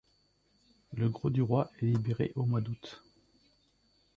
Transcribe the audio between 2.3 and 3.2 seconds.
au mois d’août.